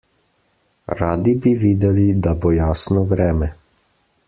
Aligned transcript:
Radi 1.01 1.33
bi 1.43 1.53
videli, 1.65 2.07
da 2.27 2.33
bo 2.45 2.55
jasno 2.57 3.07
vreme. 3.15 3.51